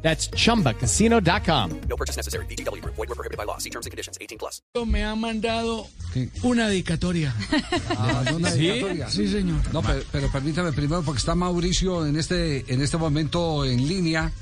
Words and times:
That's 0.00 0.30
chumbacasino.com. 0.30 1.80
No 1.88 1.96
purchase 1.96 2.16
necessary. 2.16 2.46
BGW. 2.46 2.82
Void 2.84 3.08
were 3.08 3.14
prohibited 3.14 3.36
by 3.36 3.44
law. 3.44 3.58
See 3.58 3.70
terms 3.70 3.86
and 3.86 3.90
conditions. 3.90 4.16
18 4.20 4.38
plus. 4.38 4.62
me 4.86 5.02
ha 5.04 5.14
mandado 5.14 5.86
una 6.42 6.68
dedicatoria. 6.68 7.34
Ah, 7.96 8.22
¿no 8.30 8.36
una 8.36 8.50
dedicatoria? 8.50 9.08
Sí, 9.08 9.26
señor. 9.28 9.60
No, 9.72 9.82
pero, 9.82 10.02
pero 10.12 10.30
permítame 10.30 10.72
primero, 10.72 11.02
porque 11.02 11.18
está 11.18 11.34
Mauricio 11.34 12.06
en 12.06 12.16
este, 12.16 12.64
en 12.72 12.80
este 12.80 12.96
momento 12.96 13.64
en 13.64 13.88
línea. 13.88 14.32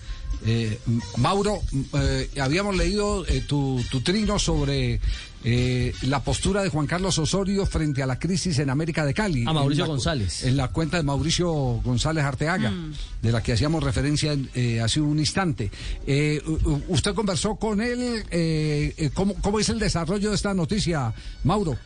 Eh, 0.45 0.79
Mauro, 1.17 1.61
eh, 1.95 2.31
habíamos 2.41 2.77
leído 2.77 3.27
eh, 3.27 3.43
tu, 3.47 3.83
tu 3.91 4.01
trino 4.01 4.39
sobre 4.39 5.01
eh, 5.49 5.95
la 6.03 6.25
postura 6.25 6.61
de 6.63 6.71
Juan 6.71 6.89
Carlos 6.89 7.17
Osorio 7.21 7.67
frente 7.67 8.03
a 8.03 8.07
la 8.07 8.19
crisis 8.19 8.59
en 8.59 8.69
América 8.69 9.05
de 9.05 9.15
Cali. 9.15 9.45
A 9.47 9.53
Mauricio 9.53 9.85
En 9.85 9.89
la 9.89 9.95
González. 9.95 10.45
En 10.45 10.57
la 10.57 10.69
cuenta 10.69 10.97
de 10.97 11.05
Mauricio 11.05 11.53
González 11.85 12.25
Arteaga, 12.25 12.73
de 13.23 13.31
la 13.31 13.41
que 13.43 13.53
hacíamos 13.53 13.85
referencia 13.85 14.37
eh, 14.57 14.81
hace 14.81 15.01
un 15.01 15.21
instante. 15.21 15.71
Eh, 16.05 16.43
¿Usted 16.89 17.15
conversó 17.15 17.55
con 17.55 17.81
él? 17.81 18.25
¿cómo, 19.15 19.35
¿Cómo 19.41 19.61
es 19.61 19.69
el 19.69 19.79
desarrollo 19.79 20.31
de 20.31 20.35
esta 20.35 20.53
noticia, 20.53 21.15
Mauro? 21.45 21.79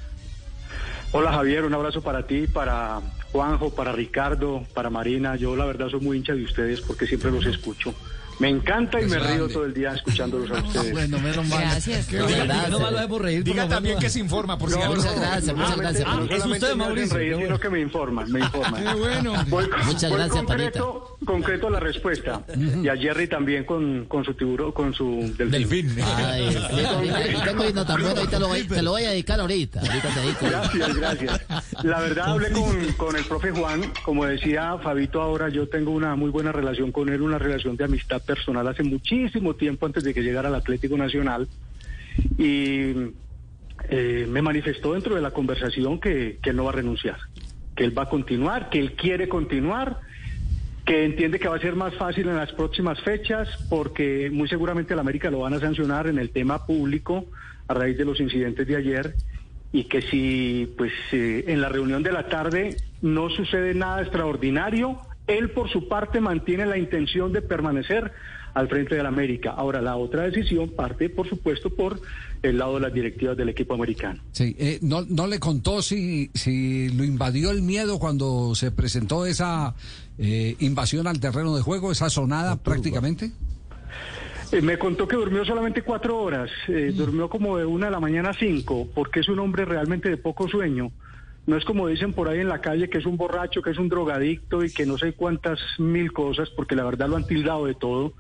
Hola 1.13 1.31
Javier, 1.33 1.65
un 1.65 1.75
abrazo 1.75 2.01
para 2.01 2.27
ti, 2.27 2.47
para 2.47 3.03
Juanjo, 3.31 3.75
para 3.75 3.93
Ricardo, 3.93 4.65
para 4.73 4.89
Marina. 4.89 5.37
Yo 5.37 5.55
la 5.55 5.67
verdad 5.67 5.89
soy 5.91 6.01
muy 6.01 6.17
hincha 6.17 6.33
de 6.33 6.45
ustedes 6.45 6.81
porque 6.81 7.07
siempre 7.07 7.31
los 7.31 7.45
escucho. 7.45 7.95
Me 8.41 8.49
encanta 8.49 9.01
y 9.01 9.05
Es 9.05 9.11
me 9.11 9.19
río 9.19 9.49
todo 9.49 9.67
el 9.67 9.75
día 9.75 9.93
escuchándolos 9.95 10.51
a 10.51 10.63
ustedes. 10.67 10.93
Bueno, 10.93 11.19
menos 11.21 11.47
mal. 11.47 11.61
Gracias. 11.61 12.07
Qué 12.07 12.23
bueno. 12.23 12.43
diga, 12.43 12.69
no 12.69 12.81
más 12.81 12.91
lo 12.93 12.99
hacemos 12.99 13.21
reír. 13.23 13.45
Diga 13.45 13.69
también 13.69 13.99
que 13.99 14.09
se 14.11 14.19
informa, 14.19 14.59
por 14.59 14.71
si 14.71 14.79
No, 14.79 14.87
Muchas 14.95 15.15
gracias, 15.21 15.55
muchas 15.57 15.77
gracias. 15.77 16.05
no 16.07 16.11
Ah, 16.11 16.21
es 16.23 16.29
solamente 16.31 16.65
usted, 16.67 16.77
Mauricio. 16.77 17.17
reír, 17.17 17.37
sino 17.37 17.61
que 17.61 17.69
me 17.71 17.81
informan, 17.81 18.33
me 18.33 18.41
informan. 18.41 18.83
Qué 18.85 18.95
bueno. 18.95 19.33
Voy, 19.49 19.69
Muchas 19.85 20.11
voy 20.11 20.19
gracias, 20.19 20.45
concreto, 20.45 21.19
concreto 21.25 21.71
la 21.71 21.81
respuesta. 21.81 22.43
Y 22.83 22.89
a 22.89 22.97
Jerry 22.97 23.29
también 23.29 23.65
con, 23.65 24.07
con 24.07 24.25
su 24.25 24.33
tiburón, 24.35 24.73
con 24.73 24.95
su 24.95 25.33
delfín. 25.37 25.95
Ay, 26.03 26.51
sí, 26.51 26.59
tengo- 27.45 27.45
tan 27.45 27.57
bueno, 27.57 27.81
ahorita 28.17 28.39
lo 28.39 28.49
voy, 28.49 28.65
te 28.67 28.83
lo 28.83 28.91
voy 28.93 29.05
a 29.05 29.11
dedicar 29.11 29.39
ahorita. 29.39 29.81
Ahorita 29.81 30.09
te 30.15 30.21
dedico. 30.21 30.47
Gracias, 30.47 30.97
gracias. 30.97 31.41
La 31.85 32.01
verdad 32.01 32.27
hablé 32.31 32.51
con, 32.53 32.93
con 32.95 33.17
el 33.17 33.25
profe 33.25 33.51
Juan, 33.51 33.93
como 34.05 34.25
decía 34.25 34.79
Fabito 34.83 35.21
ahora, 35.21 35.49
yo 35.51 35.69
tengo 35.69 35.91
una 35.91 36.15
muy 36.17 36.31
buena 36.31 36.53
relación 36.53 36.91
con 36.91 37.09
él, 37.11 37.21
una 37.23 37.39
relación 37.39 37.77
de 37.77 37.85
amistad 37.85 38.23
personal 38.31 38.69
hace 38.69 38.85
muchísimo 38.85 39.55
tiempo 39.55 39.87
antes 39.87 40.05
de 40.05 40.15
que 40.15 40.23
llegara 40.23 40.49
al 40.49 40.55
Atlético 40.55 40.97
Nacional. 40.97 41.49
Y 42.39 42.93
eh, 43.89 44.27
me 44.29 44.41
manifestó 44.41 44.93
dentro 44.93 45.17
de 45.17 45.21
la 45.21 45.33
conversación 45.33 45.99
que, 45.99 46.39
que 46.41 46.51
él 46.51 46.57
no 46.57 46.65
va 46.65 46.71
a 46.71 46.75
renunciar, 46.75 47.17
que 47.75 47.83
él 47.83 47.97
va 47.97 48.05
a 48.05 48.09
continuar, 48.09 48.71
que 48.71 48.79
él 48.79 48.93
quiere 48.93 49.29
continuar, 49.29 49.99
que 50.85 51.05
entiende 51.05 51.41
que 51.41 51.49
va 51.49 51.57
a 51.57 51.61
ser 51.61 51.75
más 51.75 51.95
fácil 51.97 52.29
en 52.29 52.37
las 52.37 52.53
próximas 52.53 53.01
fechas, 53.01 53.49
porque 53.69 54.31
muy 54.33 54.49
seguramente 54.49 54.95
el 54.95 55.01
América 55.01 55.29
lo 55.31 55.41
van 55.41 55.55
a 55.55 55.61
sancionar 55.61 56.07
en 56.07 56.19
el 56.19 56.31
tema 56.31 56.67
público 56.67 57.27
a 57.67 57.75
raíz 57.75 57.99
de 57.99 58.05
los 58.05 58.21
incidentes 58.21 58.67
de 58.67 58.77
ayer 58.77 59.15
y 59.73 59.85
que 59.85 60.03
si 60.03 60.73
pues 60.77 60.93
eh, 61.13 61.45
en 61.49 61.61
la 61.61 61.69
reunión 61.69 62.03
de 62.03 62.13
la 62.13 62.29
tarde 62.29 62.77
no 63.03 63.29
sucede 63.31 63.75
nada 63.75 64.03
extraordinario, 64.03 65.01
él 65.39 65.51
por 65.51 65.71
su 65.71 65.89
parte 65.89 66.21
mantiene 66.21 66.67
la 66.67 66.79
intención 66.79 67.33
de 67.33 67.43
permanecer 67.43 68.13
al 68.55 68.69
frente 68.69 68.97
del 68.97 69.07
América. 69.07 69.51
Ahora, 69.51 69.81
la 69.81 69.97
otra 69.97 70.25
decisión 70.25 70.71
parte, 70.71 71.09
por 71.09 71.29
supuesto, 71.29 71.71
por 71.71 72.01
el 72.43 72.59
lado 72.59 72.75
de 72.75 72.81
las 72.81 72.93
directivas 72.93 73.37
del 73.37 73.49
equipo 73.49 73.75
americano. 73.75 74.21
Sí, 74.33 74.57
eh, 74.59 74.79
no, 74.83 75.03
no 75.03 75.27
le 75.27 75.39
contó 75.39 75.83
si, 75.83 76.31
si 76.35 76.89
lo 76.89 77.05
invadió 77.05 77.51
el 77.51 77.63
miedo 77.63 77.99
cuando 77.99 78.55
se 78.55 78.71
presentó 78.73 79.27
esa 79.27 79.75
eh, 80.19 80.57
invasión 80.59 81.07
al 81.07 81.21
terreno 81.21 81.55
de 81.55 81.63
juego, 81.63 81.93
esa 81.93 82.11
sonada 82.11 82.57
prácticamente. 82.57 83.31
Eh, 84.53 84.61
me 84.63 84.79
contó 84.79 85.07
que 85.07 85.17
durmió 85.17 85.45
solamente 85.45 85.83
cuatro 85.83 86.21
horas, 86.21 86.51
eh, 86.67 86.93
durmió 86.95 87.29
como 87.29 87.57
de 87.57 87.65
una 87.65 87.87
de 87.87 87.93
la 87.93 88.01
mañana 88.01 88.31
a 88.31 88.35
cinco, 88.35 88.89
porque 88.95 89.21
es 89.21 89.29
un 89.29 89.39
hombre 89.39 89.65
realmente 89.65 90.09
de 90.09 90.17
poco 90.17 90.49
sueño. 90.49 90.91
No 91.47 91.57
es 91.57 91.65
como 91.65 91.89
dicen 91.89 92.13
por 92.13 92.29
ahí 92.29 92.41
en 92.41 92.49
la 92.49 92.61
calle 92.61 92.89
que 92.89 92.99
es 92.99 93.07
un 93.07 93.17
borracho, 93.17 93.63
que 93.63 93.71
es 93.71 93.79
un 93.79 93.89
drogadicto 93.89 94.63
y 94.65 94.71
que 94.71 94.87
no 94.87 94.99
sé 94.99 95.15
cuántas 95.15 95.59
mil 95.79 96.13
cosas, 96.13 96.51
porque 96.51 96.77
la 96.77 96.85
verdad 96.85 97.09
lo 97.09 97.17
han 97.17 97.27
tildado 97.27 97.67
de 97.67 97.75
todo. 97.75 98.15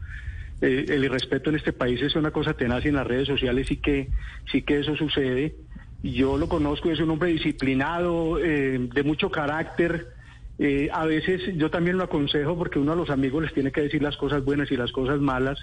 Eh, 0.62 0.86
el 0.88 1.04
irrespeto 1.04 1.50
en 1.50 1.56
este 1.56 1.72
país 1.72 2.02
es 2.02 2.16
una 2.16 2.30
cosa 2.30 2.54
tenaz 2.54 2.84
y 2.84 2.88
en 2.88 2.96
las 2.96 3.06
redes 3.06 3.28
sociales 3.28 3.66
sí 3.68 3.76
que, 3.76 4.08
sí 4.50 4.62
que 4.62 4.80
eso 4.80 4.96
sucede. 4.96 5.54
Yo 6.02 6.38
lo 6.38 6.48
conozco, 6.48 6.90
es 6.90 7.00
un 7.00 7.10
hombre 7.10 7.30
disciplinado, 7.30 8.38
eh, 8.38 8.78
de 8.92 9.02
mucho 9.02 9.30
carácter. 9.30 10.08
Eh, 10.58 10.88
a 10.92 11.06
veces 11.06 11.56
yo 11.56 11.70
también 11.70 11.96
lo 11.96 12.04
aconsejo 12.04 12.56
porque 12.56 12.78
uno 12.78 12.92
a 12.92 12.96
los 12.96 13.10
amigos 13.10 13.42
les 13.42 13.54
tiene 13.54 13.72
que 13.72 13.82
decir 13.82 14.02
las 14.02 14.16
cosas 14.16 14.44
buenas 14.44 14.70
y 14.70 14.76
las 14.76 14.92
cosas 14.92 15.20
malas. 15.20 15.58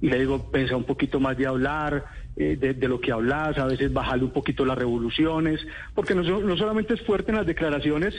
Y 0.00 0.10
le 0.10 0.18
digo, 0.18 0.50
pensa 0.50 0.76
un 0.76 0.84
poquito 0.84 1.20
más 1.20 1.36
de 1.36 1.46
hablar, 1.46 2.04
eh, 2.36 2.56
de, 2.56 2.74
de 2.74 2.88
lo 2.88 3.00
que 3.00 3.12
hablas, 3.12 3.56
a 3.58 3.66
veces 3.66 3.92
bajarle 3.92 4.24
un 4.24 4.32
poquito 4.32 4.64
las 4.64 4.76
revoluciones, 4.76 5.66
porque 5.94 6.14
no, 6.14 6.22
no 6.22 6.56
solamente 6.56 6.94
es 6.94 7.02
fuerte 7.02 7.30
en 7.30 7.38
las 7.38 7.46
declaraciones, 7.46 8.14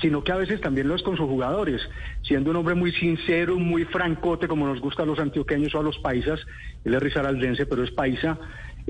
sino 0.00 0.22
que 0.22 0.32
a 0.32 0.36
veces 0.36 0.60
también 0.60 0.88
lo 0.88 0.94
es 0.94 1.02
con 1.02 1.16
sus 1.16 1.26
jugadores, 1.26 1.80
siendo 2.22 2.50
un 2.50 2.56
hombre 2.56 2.74
muy 2.74 2.92
sincero, 2.92 3.56
muy 3.56 3.84
francote, 3.84 4.48
como 4.48 4.66
nos 4.66 4.80
gusta 4.80 5.02
a 5.02 5.06
los 5.06 5.18
antioqueños 5.18 5.74
o 5.74 5.80
a 5.80 5.82
los 5.82 5.98
paisas, 5.98 6.40
él 6.84 6.94
es 6.94 7.02
risaraldense, 7.02 7.66
pero 7.66 7.82
es 7.84 7.90
paisa, 7.90 8.38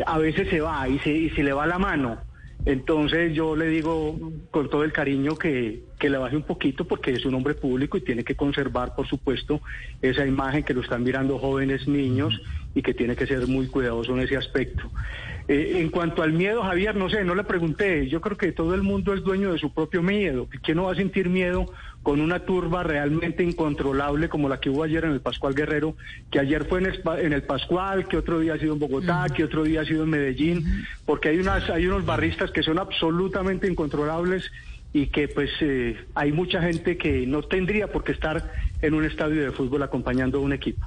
a 0.05 0.19
veces 0.19 0.49
se 0.49 0.61
va 0.61 0.89
y 0.89 0.99
se, 1.01 1.11
y 1.11 1.31
se 1.31 1.43
le 1.43 1.53
va 1.53 1.67
la 1.67 1.79
mano. 1.79 2.19
Entonces 2.67 3.33
yo 3.33 3.55
le 3.55 3.69
digo 3.69 4.19
con 4.51 4.69
todo 4.69 4.83
el 4.83 4.93
cariño 4.93 5.37
que, 5.37 5.85
que 6.01 6.11
le 6.11 6.19
baje 6.19 6.37
un 6.37 6.43
poquito 6.43 6.85
porque 6.85 7.13
es 7.13 7.25
un 7.25 7.37
hombre 7.37 7.55
público 7.55 7.97
y 7.97 8.01
tiene 8.01 8.25
que 8.25 8.35
conservar, 8.35 8.97
por 8.97 9.07
supuesto, 9.07 9.63
esa 10.03 10.27
imagen 10.27 10.65
que 10.65 10.75
lo 10.75 10.81
están 10.81 11.05
mirando 11.05 11.39
jóvenes 11.39 11.87
niños 11.87 12.43
y 12.75 12.83
que 12.83 12.93
tiene 12.93 13.15
que 13.15 13.27
ser 13.27 13.47
muy 13.47 13.69
cuidadoso 13.69 14.13
en 14.15 14.21
ese 14.21 14.37
aspecto. 14.37 14.91
Eh, 15.49 15.79
en 15.81 15.91
cuanto 15.91 16.23
al 16.23 16.33
miedo, 16.33 16.63
Javier, 16.63 16.97
no 16.97 17.09
sé, 17.09 17.23
no 17.25 17.35
le 17.35 17.45
pregunté. 17.45 18.09
Yo 18.09 18.21
creo 18.21 18.37
que 18.37 18.53
todo 18.53 18.75
el 18.75 18.83
mundo 18.83 19.15
es 19.15 19.23
dueño 19.23 19.53
de 19.53 19.59
su 19.59 19.73
propio 19.73 20.03
miedo. 20.03 20.49
¿Quién 20.63 20.77
no 20.77 20.85
va 20.85 20.93
a 20.93 20.97
sentir 20.97 21.29
miedo 21.29 21.67
con 22.03 22.21
una 22.21 22.41
turba 22.41 22.83
realmente 22.83 23.43
incontrolable 23.43 24.29
como 24.29 24.49
la 24.49 24.61
que 24.61 24.71
hubo 24.71 24.83
ayer 24.83 25.05
en 25.05 25.13
el 25.13 25.21
Pascual 25.21 25.55
Guerrero, 25.55 25.97
que 26.31 26.41
ayer 26.41 26.65
fue 26.65 26.81
en 26.81 26.87
el, 26.87 27.03
en 27.19 27.33
el 27.33 27.43
Pascual, 27.43 28.07
que 28.07 28.17
otro 28.17 28.41
día 28.41 28.55
ha 28.55 28.59
sido 28.59 28.75
en 28.75 28.79
Bogotá, 28.79 29.27
que 29.35 29.45
otro 29.45 29.65
día 29.65 29.81
ha 29.81 29.85
sido 29.85 30.05
en 30.05 30.11
Medellín? 30.11 30.85
Porque 31.05 31.29
hay, 31.29 31.39
unas, 31.39 31.69
hay 31.71 31.87
unos 31.87 32.05
barristas 32.05 32.51
que 32.51 32.63
son 32.63 32.79
absolutamente 32.79 33.69
incontrolables 33.69 34.51
y 34.93 35.09
que 35.09 35.29
pues 35.29 35.51
eh, 35.61 35.97
hay 36.15 36.33
mucha 36.33 36.63
gente 36.63 36.97
que 36.97 37.27
no 37.27 37.43
tendría 37.43 37.89
por 37.89 38.03
qué 38.03 38.13
estar 38.13 38.53
en 38.83 38.95
un 38.95 39.05
estadio 39.05 39.43
de 39.43 39.53
fútbol 39.53 39.83
acompañando 39.83 40.39
a 40.39 40.41
un 40.41 40.53
equipo. 40.53 40.87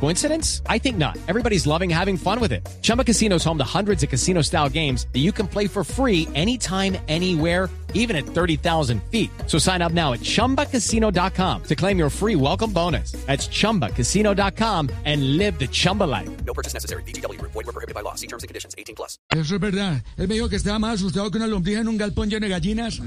Coincidence? 0.00 0.62
I 0.66 0.78
think 0.78 0.96
not. 0.96 1.16
Everybody's 1.28 1.66
loving 1.66 1.90
having 1.90 2.16
fun 2.16 2.40
with 2.40 2.52
it. 2.52 2.66
Chumba 2.82 3.04
Casino 3.04 3.36
is 3.36 3.44
home 3.44 3.58
to 3.58 3.78
hundreds 3.78 4.02
of 4.02 4.08
casino 4.08 4.42
style 4.42 4.68
games 4.68 5.06
that 5.12 5.20
you 5.20 5.32
can 5.32 5.46
play 5.46 5.66
for 5.66 5.84
free 5.84 6.28
anytime, 6.34 6.96
anywhere 7.08 7.68
even 7.96 8.16
at 8.16 8.24
30,000 8.24 9.02
feet. 9.10 9.30
So 9.46 9.58
sign 9.58 9.82
up 9.82 9.92
now 9.92 10.12
at 10.12 10.20
ChumbaCasino.com 10.20 11.62
to 11.64 11.74
claim 11.74 11.98
your 11.98 12.10
free 12.10 12.36
welcome 12.36 12.72
bonus. 12.72 13.12
That's 13.26 13.48
ChumbaCasino.com 13.48 14.90
and 15.04 15.36
live 15.36 15.58
the 15.58 15.66
Chumba 15.66 16.04
life. 16.04 16.28
No 16.44 16.54
purchase 16.54 16.72
necessary. 16.72 17.02
BGW. 17.02 17.40
Void 17.40 17.66
were 17.66 17.72
prohibited 17.72 17.94
by 17.94 18.02
law. 18.02 18.14
See 18.14 18.28
terms 18.28 18.44
and 18.44 18.48
conditions. 18.48 18.74
18 18.78 18.94
plus. 18.94 19.18
Eso 19.30 19.54
es 19.54 19.60
verdad. 19.60 20.02
Él 20.16 20.28
me 20.28 20.34
dijo 20.34 20.48
que 20.48 20.56
estaba 20.56 20.78
más 20.78 20.94
asustado 20.94 21.30
que 21.30 21.38
una 21.38 21.46
lombriz 21.46 21.78
en 21.78 21.88
un 21.88 21.96
galpón 21.96 22.28
lleno 22.28 22.46
de 22.46 22.50
gallinas. 22.50 23.00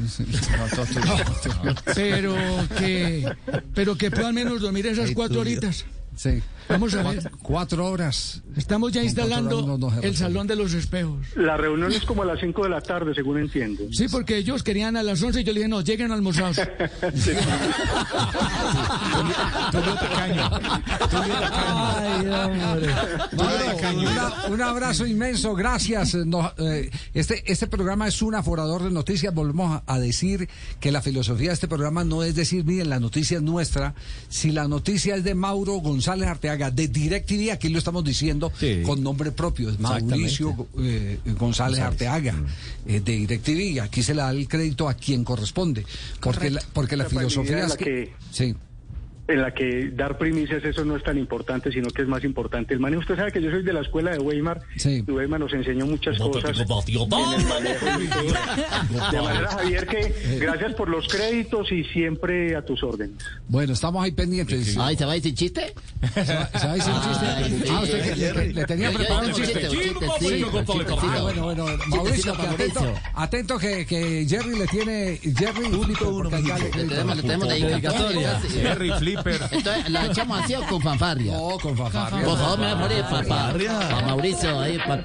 Pero 1.95 2.35
que, 2.77 3.35
pero 3.73 3.95
que 3.95 4.11
puedo 4.11 4.27
al 4.27 4.33
menos 4.33 4.61
dormir 4.61 4.87
esas 4.87 5.11
cuatro 5.11 5.41
horitas. 5.41 5.85
Sí. 6.15 6.41
Vamos 6.67 6.93
a 6.95 7.03
cuatro 7.41 7.87
horas. 7.87 8.41
Estamos 8.59 8.91
ya 8.91 9.01
instalando 9.01 9.77
no- 9.77 9.91
el 10.01 10.15
salón 10.17 10.45
de 10.45 10.55
los 10.57 10.73
espejos. 10.73 11.25
La 11.35 11.55
reunión 11.55 11.91
es 11.93 12.03
como 12.03 12.23
a 12.23 12.25
las 12.25 12.39
5 12.41 12.63
de 12.63 12.69
la 12.69 12.81
tarde, 12.81 13.15
según 13.15 13.39
entiendo. 13.39 13.83
Sí, 13.91 14.07
porque 14.11 14.35
ellos 14.37 14.63
querían 14.63 14.97
a 14.97 15.01
las 15.03 15.21
11 15.23 15.41
y 15.41 15.43
yo 15.45 15.53
le 15.53 15.59
dije, 15.61 15.69
no, 15.69 15.81
lleguen 15.81 16.11
almorzados. 16.11 16.57
Una- 23.97 24.47
un 24.49 24.61
abrazo 24.61 25.05
inmenso, 25.05 25.55
gracias. 25.55 26.15
Eh, 26.15 26.89
este, 27.13 27.43
este 27.51 27.67
programa 27.67 28.07
es 28.07 28.21
un 28.21 28.35
aforador 28.35 28.83
de 28.83 28.91
noticias. 28.91 29.33
Volvemos 29.33 29.81
a, 29.87 29.93
a 29.93 29.99
decir 29.99 30.47
que 30.79 30.91
la 30.91 31.01
filosofía 31.01 31.49
de 31.49 31.53
este 31.53 31.67
programa 31.67 32.03
no 32.03 32.23
es 32.23 32.35
decir, 32.35 32.65
miren, 32.65 32.89
la 32.89 32.99
noticia 32.99 33.37
es 33.37 33.43
nuestra. 33.43 33.93
Si 34.27 34.51
la 34.51 34.67
noticia 34.67 35.15
es 35.15 35.23
de 35.23 35.35
Mauro 35.35 35.73
González 35.75 36.27
Arteaga, 36.27 36.71
de 36.71 36.87
DirecTV, 36.87 37.51
aquí 37.51 37.69
lo 37.69 37.79
estamos 37.79 38.03
diciendo 38.03 38.48
Sí. 38.57 38.81
con 38.85 39.03
nombre 39.03 39.31
propio, 39.31 39.69
es 39.69 39.79
Mauricio 39.79 40.67
eh, 40.79 41.19
González 41.37 41.79
Arteaga, 41.79 42.35
eh, 42.85 42.99
de 42.99 43.11
DirecTV, 43.17 43.59
y 43.59 43.79
aquí 43.79 44.01
se 44.03 44.13
le 44.13 44.21
da 44.21 44.31
el 44.31 44.47
crédito 44.47 44.87
a 44.87 44.93
quien 44.93 45.23
corresponde. 45.23 45.85
Porque 46.21 46.49
la, 46.49 46.61
porque 46.73 46.95
la 46.97 47.05
filosofía 47.05 47.65
es 47.65 47.75
que- 47.75 48.13
Sí. 48.31 48.55
En 49.29 49.41
la 49.41 49.53
que 49.53 49.91
dar 49.93 50.17
primicias 50.17 50.63
eso 50.65 50.83
no 50.83 50.95
es 50.97 51.03
tan 51.03 51.17
importante, 51.17 51.71
sino 51.71 51.89
que 51.89 52.01
es 52.01 52.07
más 52.07 52.23
importante 52.23 52.73
el 52.73 52.79
manejo. 52.79 53.01
Usted 53.01 53.15
sabe 53.15 53.31
que 53.31 53.41
yo 53.41 53.49
soy 53.51 53.63
de 53.63 53.71
la 53.73 53.81
escuela 53.81 54.11
de 54.11 54.17
Weimar 54.19 54.59
Sí. 54.75 55.03
y 55.07 55.11
Weimar 55.11 55.39
nos 55.39 55.53
enseñó 55.53 55.85
muchas 55.85 56.17
cosas. 56.17 56.57
en 56.59 56.61
el 57.41 57.47
manejo 57.47 57.85
y 58.01 58.07
todo. 58.07 58.23
De 59.11 59.21
manera, 59.21 59.47
Javier, 59.49 59.87
que 59.87 60.37
gracias 60.39 60.73
por 60.73 60.89
los 60.89 61.07
créditos 61.07 61.71
y 61.71 61.83
siempre 61.85 62.55
a 62.55 62.63
tus 62.65 62.81
órdenes. 62.83 63.17
Bueno, 63.47 63.73
estamos 63.73 64.03
ahí 64.03 64.11
pendientes. 64.11 64.75
Ay, 64.77 64.95
¿se 64.97 65.05
va 65.05 65.11
a 65.11 65.15
decir 65.15 65.33
chiste? 65.35 65.73
¿Se 66.13 66.19
va 66.33 66.47
se 66.47 66.67
va 66.67 66.71
a 66.71 66.75
decir 66.75 66.93
chiste? 67.07 67.25
Ay. 67.25 67.63
Ah, 67.71 67.79
usted 67.83 68.03
que- 68.03 68.15
le, 68.15 68.53
le 68.53 68.65
tenía 68.65 68.87
Yo- 68.87 68.91
yo 68.93 68.97
preparado 68.97 69.27
un 69.27 69.33
chiste. 69.33 69.67
Ah, 71.01 71.21
bueno, 71.21 71.43
bueno, 71.43 71.65
Mauricio, 71.87 72.35
que 72.35 72.41
atento, 72.41 72.79
Mauricio. 72.81 73.01
atento 73.15 73.57
que, 73.59 73.85
que 73.85 74.25
Jerry 74.27 74.57
le 74.57 74.67
tiene, 74.67 75.17
Jerry, 75.37 75.69
le 75.69 77.21
tenemos, 77.21 77.47
dedicatoria. 77.49 78.39
Jerry 78.39 78.91
Flipper. 79.23 79.47
Entonces, 79.51 79.89
¿la 79.89 80.05
echamos 80.05 80.41
así 80.41 80.55
o 80.55 80.65
con 80.65 80.81
fanfarria? 80.81 81.33
No, 81.33 81.57
con 81.59 81.77
fanfarria. 81.77 82.25
Por 82.25 82.37
favor, 82.37 82.59
me 82.59 82.73
voy 82.73 82.73
a 82.73 82.87
poner 82.87 83.05
para 83.05 84.01
Mauricio 84.01 84.59
ahí, 84.59 84.77
para 84.79 85.03